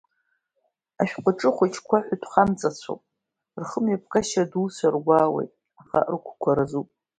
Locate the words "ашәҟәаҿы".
1.01-1.47